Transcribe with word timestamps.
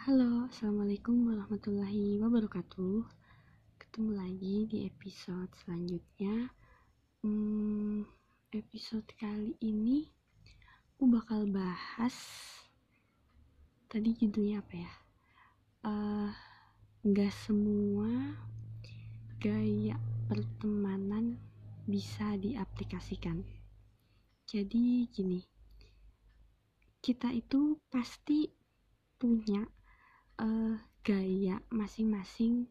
Halo, 0.00 0.48
Assalamualaikum 0.48 1.28
warahmatullahi 1.28 2.16
wabarakatuh. 2.24 3.04
Ketemu 3.76 4.10
lagi 4.16 4.64
di 4.64 4.88
episode 4.88 5.52
selanjutnya. 5.60 6.48
Hmm, 7.20 8.08
Episode 8.48 9.04
kali 9.20 9.60
ini 9.60 10.08
Aku 10.96 11.04
bakal 11.04 11.44
bahas 11.52 12.16
Tadi 13.92 14.16
judulnya 14.16 14.64
apa 14.64 14.72
ya? 14.72 14.92
Uh, 15.84 16.32
gak 17.04 17.36
semua 17.44 18.40
gaya 19.36 20.00
pertemanan 20.32 21.36
bisa 21.84 22.40
diaplikasikan. 22.40 23.44
Jadi 24.48 25.12
gini 25.12 25.44
Kita 27.04 27.36
itu 27.36 27.76
pasti 27.92 28.48
punya 29.20 29.60
uh, 30.40 30.74
gaya 31.04 31.60
masing-masing 31.68 32.66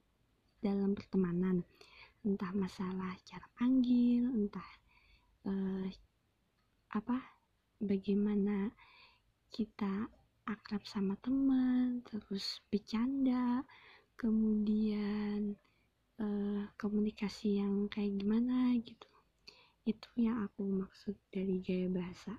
dalam 0.59 0.97
pertemanan. 0.97 1.61
Entah 2.25 2.51
masalah 2.51 3.15
cara 3.23 3.47
panggil 3.55 4.27
entah 4.33 4.69
uh, 5.47 5.87
apa 6.91 7.17
bagaimana 7.79 8.73
kita 9.53 10.09
akrab 10.49 10.81
sama 10.89 11.13
teman 11.21 12.01
terus 12.03 12.59
bercanda 12.73 13.61
kemudian 14.17 15.55
uh, 16.19 16.63
komunikasi 16.75 17.61
yang 17.63 17.87
kayak 17.87 18.19
gimana 18.19 18.75
gitu. 18.83 19.07
Itu 19.87 20.09
yang 20.19 20.43
aku 20.43 20.67
maksud 20.67 21.15
dari 21.31 21.63
gaya 21.63 21.87
bahasa. 21.87 22.35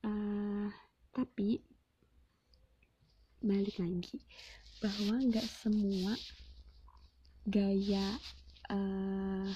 Uh, 0.00 0.72
tapi 1.14 1.60
balik 3.50 3.82
lagi 3.82 4.22
bahwa 4.78 5.18
nggak 5.18 5.42
semua 5.42 6.14
gaya 7.50 8.14
uh, 8.70 9.50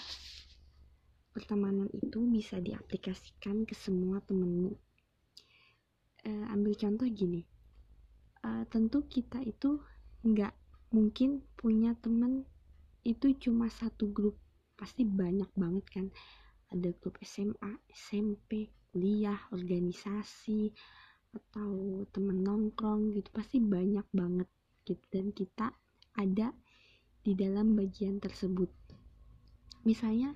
pertemanan 1.30 1.86
itu 1.94 2.26
bisa 2.26 2.58
diaplikasikan 2.58 3.62
ke 3.62 3.78
semua 3.78 4.18
temenmu. 4.26 4.74
Uh, 6.26 6.46
ambil 6.50 6.74
contoh 6.74 7.06
gini 7.06 7.46
uh, 8.44 8.64
tentu 8.68 9.08
kita 9.08 9.40
itu 9.40 9.80
nggak 10.24 10.52
mungkin 10.92 11.42
punya 11.56 11.96
temen 11.98 12.44
itu 13.04 13.32
cuma 13.40 13.72
satu 13.72 14.12
grup. 14.12 14.36
Pasti 14.76 15.04
banyak 15.04 15.48
banget 15.56 15.84
kan. 15.90 16.06
Ada 16.72 16.92
grup 16.98 17.20
SMA, 17.22 17.72
SMP, 17.92 18.72
kuliah, 18.90 19.38
organisasi, 19.52 20.72
atau 21.34 22.06
temen 22.14 22.46
nongkrong 22.46 23.10
gitu 23.18 23.28
pasti 23.34 23.58
banyak 23.58 24.06
banget 24.14 24.48
gitu. 24.86 25.02
Dan 25.10 25.34
kita 25.34 25.74
ada 26.14 26.54
di 27.26 27.32
dalam 27.34 27.74
bagian 27.74 28.22
tersebut. 28.22 28.70
Misalnya 29.82 30.32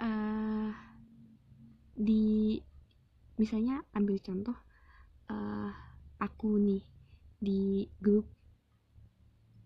uh, 0.00 0.72
di 1.92 2.56
misalnya 3.36 3.84
ambil 3.92 4.16
contoh 4.24 4.56
uh, 5.28 5.70
aku 6.18 6.56
nih 6.56 6.82
di 7.42 7.86
grup 8.00 8.26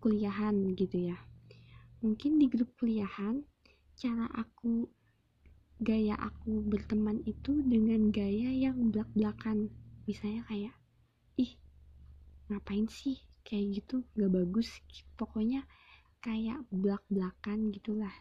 kuliahan 0.02 0.74
gitu 0.74 1.12
ya. 1.12 1.18
Mungkin 2.00 2.40
di 2.40 2.46
grup 2.48 2.72
kuliahan 2.76 3.44
cara 3.96 4.28
aku 4.36 4.88
gaya 5.76 6.16
aku 6.16 6.64
berteman 6.64 7.20
itu 7.28 7.60
dengan 7.64 8.08
gaya 8.08 8.48
yang 8.48 8.92
belak-belakan 8.92 9.68
misalnya 10.06 10.42
kayak 10.46 10.74
ih 11.36 11.52
ngapain 12.48 12.86
sih? 12.86 13.18
Kayak 13.46 13.82
gitu 13.82 14.02
gak 14.18 14.32
bagus. 14.32 14.70
Pokoknya 15.14 15.66
kayak 16.22 16.66
belak-belakan 16.70 17.70
gitulah. 17.74 18.14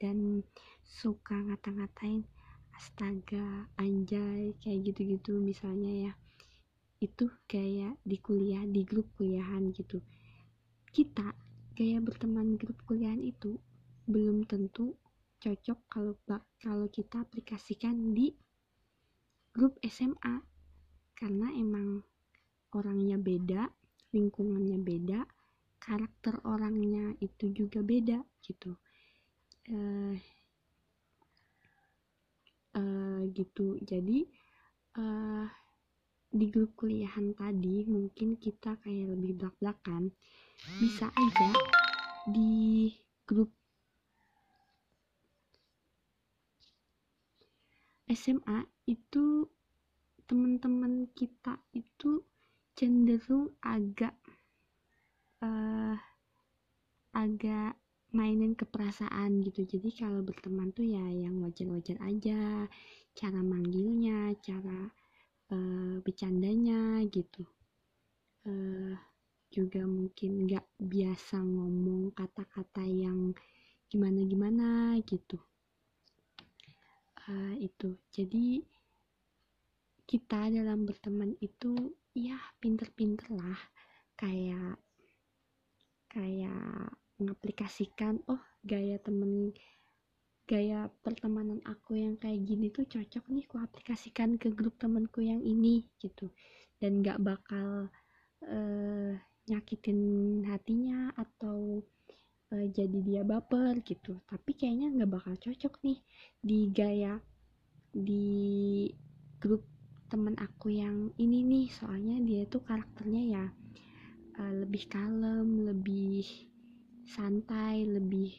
Dan 0.00 0.40
suka 0.80 1.36
ngata-ngatain 1.36 2.24
astaga 2.72 3.68
anjay 3.76 4.56
kayak 4.64 4.92
gitu-gitu 4.92 5.36
misalnya 5.36 6.08
ya. 6.08 6.12
Itu 7.00 7.28
kayak 7.44 8.00
di 8.04 8.16
kuliah 8.20 8.64
di 8.64 8.84
grup 8.88 9.12
kuliahan 9.16 9.72
gitu. 9.76 10.00
Kita 10.88 11.32
gaya 11.76 12.00
berteman 12.00 12.56
grup 12.56 12.80
kuliahan 12.88 13.20
itu 13.20 13.60
belum 14.08 14.48
tentu 14.48 14.96
cocok 15.40 15.78
kalau 15.88 16.14
kalau 16.60 16.88
kita 16.92 17.24
aplikasikan 17.24 18.12
di 18.12 18.36
grup 19.56 19.80
SMA 19.80 20.49
karena 21.20 21.52
emang 21.52 22.00
orangnya 22.72 23.20
beda 23.20 23.68
lingkungannya 24.16 24.80
beda 24.80 25.20
karakter 25.80 26.40
orangnya 26.48 27.12
itu 27.20 27.52
juga 27.52 27.84
beda 27.84 28.24
gitu. 28.40 28.72
Uh, 29.70 30.16
uh, 32.76 33.20
gitu. 33.32 33.76
Jadi 33.84 34.24
uh, 34.96 35.46
di 36.30 36.46
grup 36.48 36.76
kuliahan 36.78 37.34
tadi 37.34 37.84
mungkin 37.88 38.36
kita 38.40 38.76
kayak 38.80 39.16
lebih 39.16 39.40
belak-belakan. 39.40 40.12
Bisa 40.80 41.08
aja 41.08 41.50
di 42.28 42.92
grup 43.24 43.48
SMA 48.10 48.66
itu 48.90 49.46
teman-teman 50.30 51.10
kita 51.10 51.58
itu 51.74 52.22
cenderung 52.78 53.50
agak 53.58 54.14
uh, 55.42 55.98
agak 57.10 57.74
mainin 58.14 58.54
ke 58.54 58.62
perasaan 58.62 59.42
gitu. 59.42 59.66
Jadi 59.66 59.90
kalau 59.90 60.22
berteman 60.22 60.70
tuh 60.70 60.86
ya 60.86 61.02
yang 61.02 61.42
wajar-wajar 61.42 61.98
aja 62.06 62.70
cara 63.18 63.40
manggilnya 63.42 64.30
cara 64.38 64.94
uh, 65.50 65.98
bercandanya 65.98 67.02
gitu. 67.10 67.42
Uh, 68.46 68.94
juga 69.50 69.82
mungkin 69.82 70.46
nggak 70.46 70.78
biasa 70.78 71.42
ngomong 71.42 72.14
kata-kata 72.14 72.86
yang 72.86 73.34
gimana-gimana 73.90 74.94
gitu. 75.02 75.42
Uh, 77.26 77.58
itu. 77.58 77.98
Jadi 78.14 78.62
kita 80.10 80.50
dalam 80.50 80.82
berteman 80.82 81.38
itu 81.38 81.94
ya 82.10 82.34
pinter-pinter 82.58 83.30
lah 83.30 83.60
kayak 84.18 84.74
kayak 86.10 86.90
mengaplikasikan 87.22 88.18
oh 88.26 88.42
gaya 88.66 88.98
temen 88.98 89.54
gaya 90.50 90.90
pertemanan 91.06 91.62
aku 91.62 91.94
yang 91.94 92.18
kayak 92.18 92.42
gini 92.42 92.74
tuh 92.74 92.82
cocok 92.90 93.22
nih 93.30 93.46
ku 93.46 93.62
aplikasikan 93.62 94.34
ke 94.34 94.50
grup 94.50 94.74
temenku 94.82 95.22
yang 95.22 95.38
ini 95.46 95.86
gitu. 96.02 96.26
Dan 96.82 97.06
gak 97.06 97.22
bakal 97.22 97.86
uh, 98.42 99.12
nyakitin 99.46 100.00
hatinya 100.50 101.14
atau 101.14 101.86
uh, 102.50 102.66
jadi 102.66 102.98
dia 102.98 103.22
baper 103.22 103.78
gitu. 103.86 104.18
Tapi 104.26 104.50
kayaknya 104.58 104.90
nggak 104.90 105.12
bakal 105.22 105.34
cocok 105.38 105.74
nih 105.86 106.02
di 106.42 106.58
gaya 106.74 107.22
di 107.94 108.90
grup 109.38 109.62
temen 110.10 110.34
aku 110.42 110.74
yang 110.74 111.14
ini 111.22 111.46
nih 111.46 111.70
soalnya 111.70 112.18
dia 112.26 112.42
tuh 112.50 112.66
karakternya 112.66 113.22
ya 113.30 113.44
uh, 114.42 114.54
lebih 114.58 114.90
kalem 114.90 115.70
lebih 115.70 116.26
santai 117.06 117.86
lebih 117.86 118.34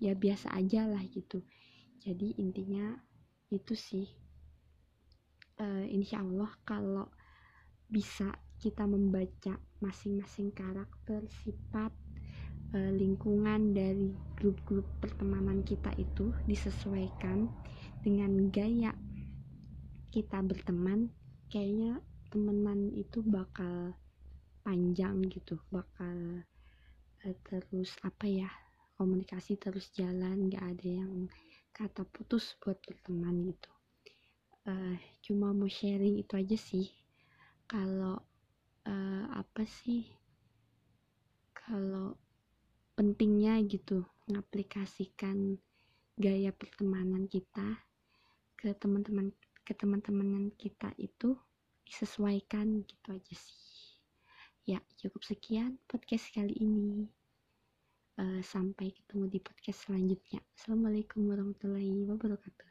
ya 0.00 0.12
biasa 0.12 0.52
aja 0.56 0.84
lah 0.84 1.00
gitu. 1.08 1.40
Jadi 2.00 2.36
intinya 2.40 2.96
itu 3.52 3.72
sih 3.76 4.08
uh, 5.60 5.84
insya 5.88 6.20
Allah 6.20 6.52
kalau 6.64 7.08
bisa 7.90 8.32
kita 8.60 8.84
membaca 8.84 9.56
masing-masing 9.80 10.52
karakter 10.52 11.24
sifat 11.44 11.92
uh, 12.76 12.92
lingkungan 12.92 13.72
dari 13.76 14.12
grup-grup 14.36 14.88
pertemanan 15.00 15.60
kita 15.64 15.92
itu 16.00 16.32
disesuaikan 16.48 17.48
dengan 18.00 18.48
gaya 18.48 18.96
kita 20.10 20.42
berteman 20.42 21.10
kayaknya 21.50 22.02
temenan 22.30 22.94
itu 22.94 23.22
bakal 23.22 23.94
panjang 24.62 25.22
gitu 25.30 25.58
bakal 25.70 26.44
uh, 27.26 27.36
terus 27.46 27.94
apa 28.06 28.26
ya 28.26 28.50
komunikasi 29.00 29.56
terus 29.56 29.88
jalan 29.96 30.52
gak 30.52 30.76
ada 30.76 30.88
yang 31.02 31.26
kata 31.72 32.04
putus 32.04 32.58
buat 32.60 32.76
berteman 32.84 33.48
gitu. 33.48 33.72
Uh, 34.68 34.98
cuma 35.24 35.56
mau 35.56 35.70
sharing 35.70 36.20
itu 36.20 36.36
aja 36.36 36.58
sih. 36.60 36.92
Kalau 37.64 38.20
uh, 38.84 39.24
apa 39.32 39.64
sih 39.64 40.04
kalau 41.56 42.18
pentingnya 42.92 43.56
gitu 43.64 44.04
mengaplikasikan 44.28 45.56
gaya 46.20 46.52
pertemanan 46.52 47.24
kita 47.24 47.80
ke 48.60 48.76
teman-teman 48.76 49.32
ke 49.70 49.78
teman-teman 49.78 50.50
kita 50.58 50.90
itu 50.98 51.38
disesuaikan 51.86 52.82
gitu 52.82 53.06
aja 53.14 53.34
sih. 53.38 54.02
Ya 54.66 54.82
cukup 54.98 55.22
sekian 55.22 55.78
podcast 55.86 56.26
kali 56.34 56.58
ini. 56.58 57.06
Uh, 58.18 58.42
sampai 58.42 58.90
ketemu 58.90 59.30
di 59.30 59.38
podcast 59.38 59.86
selanjutnya. 59.86 60.42
Assalamualaikum 60.58 61.22
warahmatullahi 61.22 62.02
wabarakatuh 62.02 62.69